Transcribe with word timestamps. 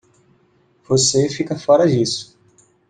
Você 0.87 1.29
fica 1.29 1.55
fora 1.55 1.87
disso. 1.87 2.35